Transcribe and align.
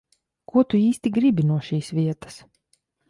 Ko 0.51 0.61
tu 0.71 0.79
īsti 0.85 1.11
gribi 1.19 1.45
no 1.51 1.59
šīs 1.69 1.91
vietas? 1.99 2.41